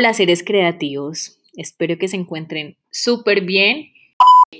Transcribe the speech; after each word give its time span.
Hola 0.00 0.14
seres 0.14 0.44
creativos, 0.44 1.40
espero 1.56 1.98
que 1.98 2.06
se 2.06 2.14
encuentren 2.14 2.76
súper 2.88 3.40
bien. 3.40 3.90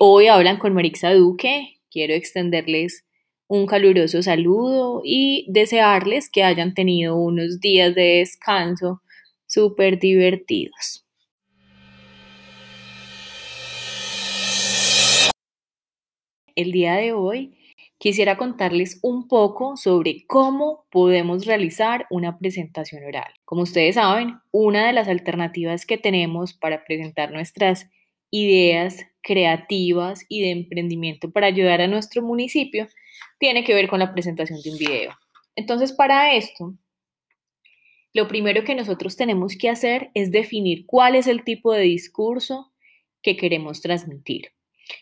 Hoy 0.01 0.27
hablan 0.27 0.59
con 0.59 0.75
Marixa 0.75 1.15
Duque, 1.15 1.79
quiero 1.93 2.13
extenderles 2.15 3.07
un 3.47 3.69
caluroso 3.69 4.21
saludo 4.21 5.01
y 5.05 5.47
desearles 5.49 6.29
que 6.29 6.43
hayan 6.43 6.75
tenido 6.75 7.15
unos 7.15 7.61
días 7.61 7.95
de 7.95 8.19
descanso 8.19 9.01
súper 9.47 10.01
divertidos. 10.01 11.07
El 16.57 16.73
día 16.73 16.95
de 16.95 17.13
hoy 17.13 17.58
quisiera 17.99 18.37
contarles 18.37 19.01
un 19.03 19.27
poco 19.29 19.77
sobre 19.77 20.25
cómo 20.27 20.87
podemos 20.91 21.45
realizar 21.45 22.07
una 22.11 22.39
presentación 22.39 23.05
oral. 23.05 23.33
Como 23.45 23.63
ustedes 23.63 23.97
saben, 23.97 24.37
una 24.53 24.87
de 24.87 24.93
las 24.93 25.09
alternativas 25.09 25.85
que 25.85 25.99
tenemos 25.99 26.55
para 26.55 26.85
presentar 26.85 27.33
nuestras 27.33 27.91
ideas 28.31 29.05
creativas 29.21 30.25
y 30.29 30.43
de 30.43 30.51
emprendimiento 30.51 31.31
para 31.31 31.49
ayudar 31.49 31.81
a 31.81 31.89
nuestro 31.89 32.23
municipio 32.23 32.87
tiene 33.39 33.65
que 33.65 33.75
ver 33.75 33.89
con 33.89 33.99
la 33.99 34.13
presentación 34.13 34.61
de 34.63 34.71
un 34.71 34.79
video. 34.79 35.13
Entonces, 35.57 35.93
para 35.93 36.35
esto, 36.35 36.75
lo 38.15 38.29
primero 38.29 38.65
que 38.65 38.75
nosotros 38.75 39.17
tenemos 39.17 39.57
que 39.57 39.69
hacer 39.69 40.11
es 40.15 40.31
definir 40.31 40.87
cuál 40.87 41.15
es 41.17 41.27
el 41.27 41.43
tipo 41.43 41.73
de 41.73 41.83
discurso 41.83 42.73
que 43.23 43.37
queremos 43.37 43.81
transmitir. 43.81 44.53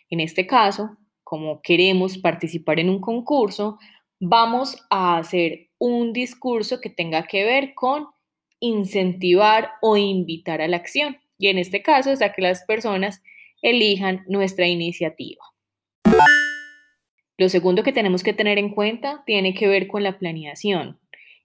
En 0.08 0.20
este 0.20 0.46
caso, 0.46 0.96
como 1.26 1.60
queremos 1.60 2.18
participar 2.18 2.78
en 2.78 2.88
un 2.88 3.00
concurso, 3.00 3.80
vamos 4.20 4.76
a 4.90 5.18
hacer 5.18 5.70
un 5.76 6.12
discurso 6.12 6.80
que 6.80 6.88
tenga 6.88 7.24
que 7.26 7.42
ver 7.42 7.74
con 7.74 8.06
incentivar 8.60 9.72
o 9.82 9.96
invitar 9.96 10.60
a 10.60 10.68
la 10.68 10.76
acción. 10.76 11.16
Y 11.36 11.48
en 11.48 11.58
este 11.58 11.82
caso 11.82 12.12
es 12.12 12.22
a 12.22 12.32
que 12.32 12.42
las 12.42 12.62
personas 12.62 13.24
elijan 13.60 14.22
nuestra 14.28 14.68
iniciativa. 14.68 15.42
Lo 17.36 17.48
segundo 17.48 17.82
que 17.82 17.92
tenemos 17.92 18.22
que 18.22 18.32
tener 18.32 18.58
en 18.58 18.70
cuenta 18.70 19.24
tiene 19.26 19.52
que 19.52 19.66
ver 19.66 19.88
con 19.88 20.04
la 20.04 20.20
planeación, 20.20 21.00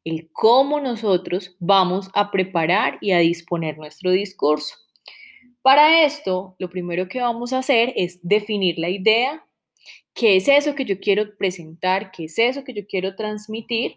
el 0.06 0.30
cómo 0.32 0.80
nosotros 0.80 1.56
vamos 1.60 2.12
a 2.14 2.30
preparar 2.30 3.00
y 3.02 3.14
a 3.14 3.18
disponer 3.18 3.80
nuestro 3.80 4.12
discurso. 4.12 4.76
Para 5.64 6.04
esto, 6.04 6.56
lo 6.60 6.70
primero 6.70 7.08
que 7.08 7.20
vamos 7.20 7.52
a 7.52 7.58
hacer 7.58 7.94
es 7.96 8.20
definir 8.22 8.78
la 8.78 8.90
idea, 8.90 9.44
qué 10.14 10.38
es 10.38 10.48
eso 10.48 10.76
que 10.76 10.86
yo 10.86 11.00
quiero 11.00 11.36
presentar, 11.38 12.12
qué 12.12 12.26
es 12.26 12.38
eso 12.38 12.64
que 12.64 12.74
yo 12.74 12.86
quiero 12.88 13.16
transmitir. 13.16 13.96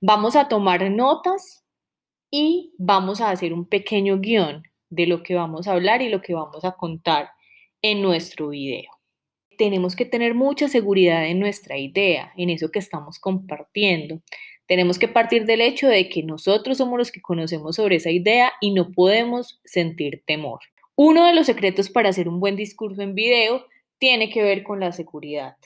Vamos 0.00 0.36
a 0.36 0.48
tomar 0.48 0.90
notas 0.90 1.64
y 2.30 2.72
vamos 2.78 3.20
a 3.20 3.30
hacer 3.30 3.52
un 3.52 3.66
pequeño 3.66 4.18
guion 4.18 4.62
de 4.90 5.06
lo 5.06 5.22
que 5.22 5.34
vamos 5.34 5.66
a 5.66 5.72
hablar 5.72 6.02
y 6.02 6.08
lo 6.08 6.20
que 6.20 6.34
vamos 6.34 6.64
a 6.64 6.72
contar 6.72 7.30
en 7.82 8.02
nuestro 8.02 8.48
video. 8.48 8.90
Tenemos 9.56 9.94
que 9.94 10.04
tener 10.04 10.34
mucha 10.34 10.68
seguridad 10.68 11.26
en 11.26 11.38
nuestra 11.38 11.78
idea, 11.78 12.32
en 12.36 12.50
eso 12.50 12.70
que 12.70 12.78
estamos 12.78 13.18
compartiendo. 13.18 14.20
Tenemos 14.66 14.98
que 14.98 15.08
partir 15.08 15.44
del 15.44 15.60
hecho 15.60 15.88
de 15.88 16.08
que 16.08 16.22
nosotros 16.22 16.78
somos 16.78 16.98
los 16.98 17.12
que 17.12 17.20
conocemos 17.20 17.76
sobre 17.76 17.96
esa 17.96 18.10
idea 18.10 18.52
y 18.60 18.72
no 18.72 18.90
podemos 18.92 19.60
sentir 19.64 20.22
temor. 20.26 20.60
Uno 20.96 21.26
de 21.26 21.34
los 21.34 21.46
secretos 21.46 21.90
para 21.90 22.08
hacer 22.08 22.28
un 22.28 22.40
buen 22.40 22.56
discurso 22.56 23.02
en 23.02 23.14
video 23.14 23.66
tiene 23.98 24.30
que 24.30 24.42
ver 24.42 24.62
con 24.62 24.80
la 24.80 24.92
seguridad. 24.92 25.56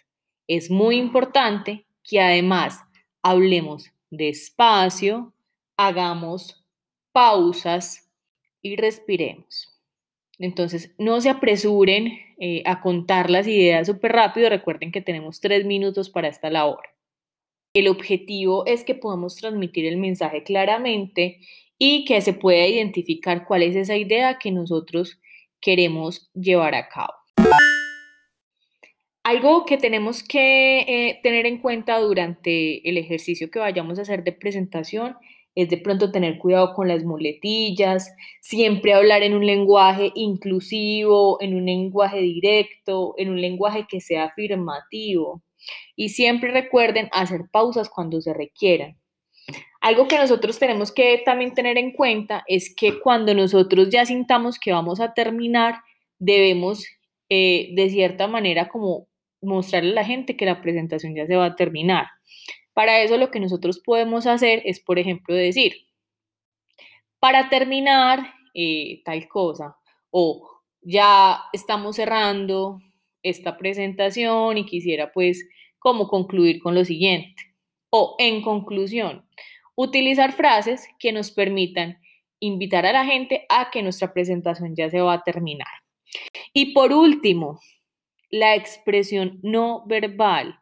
Es 0.47 0.71
muy 0.71 0.97
importante 0.97 1.87
que 2.03 2.21
además 2.21 2.81
hablemos 3.23 3.91
despacio, 4.11 5.33
hagamos 5.77 6.65
pausas 7.12 8.09
y 8.62 8.77
respiremos. 8.77 9.78
Entonces, 10.38 10.94
no 10.99 11.21
se 11.21 11.31
apresuren 11.31 12.19
eh, 12.38 12.62
a 12.65 12.81
contar 12.81 13.28
las 13.28 13.47
ideas 13.47 13.88
súper 13.88 14.12
rápido. 14.12 14.49
Recuerden 14.49 14.93
que 14.93 15.00
tenemos 15.00 15.41
tres 15.41 15.65
minutos 15.65 16.11
para 16.11 16.28
esta 16.28 16.49
labor. 16.49 16.83
El 17.75 17.88
objetivo 17.88 18.65
es 18.67 18.84
que 18.84 18.94
podamos 18.94 19.37
transmitir 19.37 19.84
el 19.87 19.97
mensaje 19.97 20.43
claramente 20.43 21.41
y 21.77 22.05
que 22.05 22.21
se 22.21 22.33
pueda 22.33 22.67
identificar 22.67 23.47
cuál 23.47 23.62
es 23.62 23.77
esa 23.77 23.97
idea 23.97 24.38
que 24.38 24.50
nosotros 24.53 25.21
queremos 25.61 26.31
llevar 26.34 26.75
a 26.75 26.88
cabo. 26.88 27.18
Algo 29.28 29.66
que 29.66 29.77
tenemos 29.77 30.22
que 30.22 30.78
eh, 30.89 31.21
tener 31.22 31.44
en 31.44 31.59
cuenta 31.59 31.99
durante 31.99 32.89
el 32.89 32.97
ejercicio 32.97 33.50
que 33.50 33.59
vayamos 33.59 33.99
a 33.99 34.03
hacer 34.03 34.25
de 34.25 34.33
presentación 34.33 35.19
es 35.55 35.69
de 35.69 35.77
pronto 35.77 36.11
tener 36.11 36.39
cuidado 36.39 36.72
con 36.72 36.89
las 36.89 37.05
muletillas, 37.05 38.11
siempre 38.41 38.94
hablar 38.94 39.22
en 39.22 39.34
un 39.34 39.44
lenguaje 39.44 40.12
inclusivo, 40.15 41.37
en 41.43 41.56
un 41.56 41.67
lenguaje 41.67 42.21
directo, 42.22 43.12
en 43.19 43.28
un 43.28 43.38
lenguaje 43.38 43.84
que 43.87 44.00
sea 44.00 44.25
afirmativo. 44.25 45.43
Y 45.94 46.09
siempre 46.09 46.50
recuerden 46.50 47.11
hacer 47.12 47.43
pausas 47.53 47.91
cuando 47.91 48.22
se 48.22 48.33
requieran. 48.33 48.97
Algo 49.83 50.09
que 50.09 50.17
nosotros 50.17 50.59
tenemos 50.59 50.91
que 50.91 51.21
también 51.22 51.53
tener 51.53 51.77
en 51.77 51.93
cuenta 51.93 52.44
es 52.47 52.75
que 52.75 52.99
cuando 52.99 53.34
nosotros 53.34 53.91
ya 53.91 54.06
sintamos 54.06 54.59
que 54.59 54.72
vamos 54.72 55.00
a 55.00 55.12
terminar, 55.12 55.83
debemos 56.19 56.87
eh, 57.28 57.72
de 57.75 57.91
cierta 57.91 58.27
manera 58.27 58.71
como 58.71 59.07
mostrarle 59.41 59.93
a 59.93 59.94
la 59.94 60.04
gente 60.04 60.37
que 60.37 60.47
la 60.47 60.62
presentación 60.62 61.15
ya 61.15 61.26
se 61.26 61.37
va 61.37 61.47
a 61.47 61.56
terminar. 61.56 62.06
Para 62.75 63.00
eso 63.03 63.16
lo 63.16 63.31
que 63.31 63.41
nosotros 63.41 63.81
podemos 63.81 64.26
hacer 64.26 64.62
es, 64.65 64.81
por 64.81 64.99
ejemplo, 64.99 65.34
decir, 65.34 65.75
para 67.19 67.49
terminar 67.49 68.34
eh, 68.54 69.03
tal 69.04 69.26
cosa, 69.28 69.76
o 70.10 70.49
ya 70.82 71.41
estamos 71.53 71.97
cerrando 71.97 72.78
esta 73.22 73.56
presentación 73.56 74.59
y 74.59 74.65
quisiera 74.65 75.12
pues 75.12 75.47
como 75.78 76.09
concluir 76.09 76.60
con 76.60 76.75
lo 76.75 76.84
siguiente. 76.84 77.43
O 77.91 78.16
en 78.19 78.43
conclusión, 78.43 79.26
utilizar 79.75 80.32
frases 80.32 80.88
que 80.99 81.12
nos 81.12 81.31
permitan 81.31 81.99
invitar 82.41 82.87
a 82.87 82.93
la 82.93 83.05
gente 83.05 83.47
a 83.49 83.70
que 83.70 83.82
nuestra 83.82 84.12
presentación 84.12 84.75
ya 84.76 84.91
se 84.91 85.00
va 85.00 85.15
a 85.15 85.22
terminar. 85.22 85.69
Y 86.53 86.72
por 86.72 86.93
último, 86.93 87.60
la 88.31 88.55
expresión 88.55 89.39
no 89.43 89.84
verbal. 89.87 90.59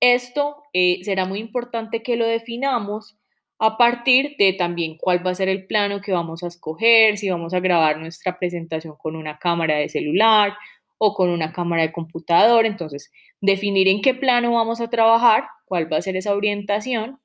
Esto 0.00 0.62
eh, 0.72 1.00
será 1.02 1.24
muy 1.24 1.40
importante 1.40 2.02
que 2.02 2.16
lo 2.16 2.26
definamos 2.26 3.18
a 3.58 3.76
partir 3.76 4.36
de 4.38 4.52
también 4.52 4.96
cuál 4.96 5.26
va 5.26 5.32
a 5.32 5.34
ser 5.34 5.48
el 5.48 5.66
plano 5.66 6.00
que 6.00 6.12
vamos 6.12 6.42
a 6.42 6.46
escoger, 6.46 7.18
si 7.18 7.28
vamos 7.28 7.54
a 7.54 7.60
grabar 7.60 7.98
nuestra 7.98 8.38
presentación 8.38 8.94
con 8.96 9.16
una 9.16 9.38
cámara 9.38 9.76
de 9.76 9.88
celular 9.88 10.56
o 10.98 11.14
con 11.14 11.30
una 11.30 11.52
cámara 11.52 11.82
de 11.82 11.92
computador. 11.92 12.66
Entonces, 12.66 13.10
definir 13.40 13.88
en 13.88 14.00
qué 14.00 14.14
plano 14.14 14.52
vamos 14.52 14.80
a 14.80 14.90
trabajar, 14.90 15.44
cuál 15.64 15.92
va 15.92 15.96
a 15.98 16.02
ser 16.02 16.16
esa 16.16 16.34
orientación. 16.34 17.20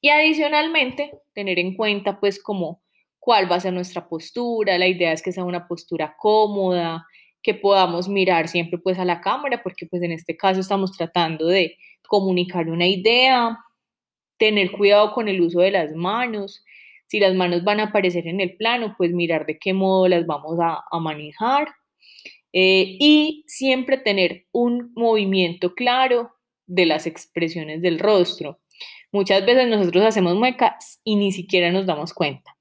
Y 0.00 0.08
adicionalmente, 0.08 1.12
tener 1.34 1.58
en 1.58 1.76
cuenta 1.76 2.18
pues 2.18 2.42
como 2.42 2.82
cuál 3.18 3.50
va 3.50 3.56
a 3.56 3.60
ser 3.60 3.74
nuestra 3.74 4.08
postura. 4.08 4.78
La 4.78 4.86
idea 4.86 5.12
es 5.12 5.22
que 5.22 5.32
sea 5.32 5.44
una 5.44 5.68
postura 5.68 6.16
cómoda, 6.18 7.06
que 7.42 7.54
podamos 7.54 8.08
mirar 8.08 8.48
siempre 8.48 8.78
pues 8.78 8.98
a 8.98 9.04
la 9.04 9.20
cámara, 9.20 9.62
porque 9.62 9.86
pues 9.86 10.02
en 10.02 10.12
este 10.12 10.36
caso 10.36 10.60
estamos 10.60 10.92
tratando 10.92 11.46
de 11.46 11.76
comunicar 12.06 12.68
una 12.68 12.86
idea, 12.86 13.58
tener 14.36 14.72
cuidado 14.72 15.12
con 15.12 15.28
el 15.28 15.40
uso 15.40 15.60
de 15.60 15.70
las 15.70 15.94
manos, 15.94 16.64
si 17.06 17.18
las 17.18 17.34
manos 17.34 17.64
van 17.64 17.80
a 17.80 17.84
aparecer 17.84 18.28
en 18.28 18.40
el 18.40 18.56
plano, 18.56 18.94
pues 18.96 19.12
mirar 19.12 19.44
de 19.46 19.58
qué 19.58 19.72
modo 19.72 20.06
las 20.08 20.26
vamos 20.26 20.58
a, 20.60 20.82
manejar 21.00 21.68
eh, 22.52 22.96
y 23.00 23.44
siempre 23.46 23.98
tener 23.98 24.46
un 24.52 24.92
movimiento 24.94 25.74
claro 25.74 26.30
de 26.66 26.86
las 26.86 27.06
expresiones 27.06 27.82
del 27.82 27.98
rostro. 27.98 28.60
Muchas 29.12 29.44
veces 29.44 29.68
nosotros 29.68 30.04
hacemos 30.04 30.36
muecas 30.36 31.00
y 31.02 31.16
ni 31.16 31.32
siquiera 31.32 31.72
nos 31.72 31.84
damos 31.84 32.14
cuenta. 32.14 32.56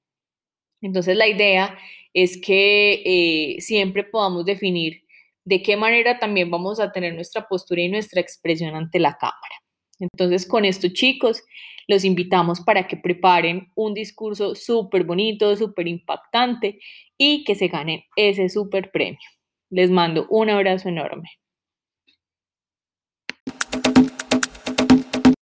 Entonces 0.82 1.16
la 1.16 1.28
idea 1.28 1.78
es 2.14 2.40
que 2.42 3.02
eh, 3.06 3.62
siempre 3.62 4.04
podamos 4.04 4.46
definir 4.46 5.04
de 5.46 5.62
qué 5.62 5.78
manera 5.78 6.20
también 6.20 6.52
vamos 6.52 6.80
a 6.80 6.92
tener 6.92 7.16
nuestra 7.16 7.48
postura 7.48 7.82
y 7.82 7.90
nuestra 7.90 8.22
expresión 8.22 8.76
ante 8.76 9.00
la 9.00 9.18
cámara. 9.18 9.56
Entonces, 10.00 10.48
con 10.48 10.64
esto, 10.66 10.88
chicos, 10.90 11.44
los 11.88 12.06
invitamos 12.06 12.62
para 12.62 12.88
que 12.88 12.98
preparen 12.98 13.72
un 13.76 13.94
discurso 13.94 14.56
súper 14.56 15.04
bonito, 15.04 15.56
súper 15.58 15.88
impactante 15.88 16.80
y 17.18 17.44
que 17.44 17.56
se 17.56 17.68
ganen 17.68 18.04
ese 18.16 18.48
súper 18.50 18.92
premio. 18.92 19.20
Les 19.70 19.90
mando 19.90 20.28
un 20.30 20.50
abrazo 20.50 20.90
enorme. 20.90 21.30